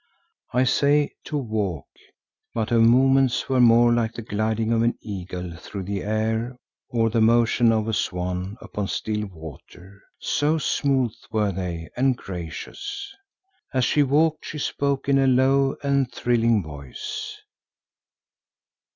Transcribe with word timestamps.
I 0.51 0.63
say, 0.63 1.11
to 1.25 1.37
walk, 1.37 1.85
but 2.55 2.71
her 2.71 2.79
movements 2.79 3.47
were 3.47 3.59
more 3.61 3.93
like 3.93 4.13
the 4.13 4.23
gliding 4.23 4.73
of 4.73 4.81
an 4.81 4.97
eagle 4.99 5.55
through 5.55 5.83
the 5.83 6.01
air 6.01 6.57
or 6.89 7.11
the 7.11 7.21
motion 7.21 7.71
of 7.71 7.87
a 7.87 7.93
swan 7.93 8.57
upon 8.61 8.87
still 8.87 9.27
water, 9.27 10.01
so 10.19 10.57
smooth 10.57 11.13
were 11.29 11.51
they 11.51 11.87
and 11.95 12.17
gracious. 12.17 13.13
As 13.75 13.85
she 13.85 14.01
walked 14.01 14.43
she 14.45 14.57
spoke 14.57 15.07
in 15.07 15.19
a 15.19 15.27
low 15.27 15.75
and 15.83 16.11
thrilling 16.11 16.63
voice. 16.63 17.37